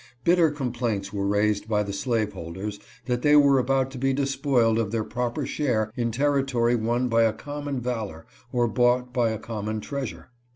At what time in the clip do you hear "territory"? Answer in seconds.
6.09-6.75